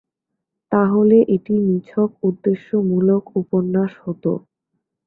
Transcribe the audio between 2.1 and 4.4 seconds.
উদ্দেশ্যমূলক উপন্যাস হত।